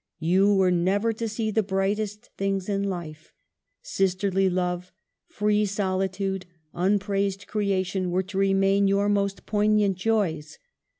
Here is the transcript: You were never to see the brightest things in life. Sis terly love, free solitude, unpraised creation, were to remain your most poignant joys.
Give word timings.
You 0.17 0.55
were 0.55 0.71
never 0.71 1.13
to 1.13 1.29
see 1.29 1.51
the 1.51 1.61
brightest 1.61 2.31
things 2.35 2.67
in 2.67 2.81
life. 2.89 3.35
Sis 3.83 4.15
terly 4.15 4.51
love, 4.51 4.91
free 5.27 5.63
solitude, 5.67 6.47
unpraised 6.73 7.45
creation, 7.45 8.09
were 8.09 8.23
to 8.23 8.39
remain 8.39 8.87
your 8.87 9.09
most 9.09 9.45
poignant 9.45 9.97
joys. 9.99 10.57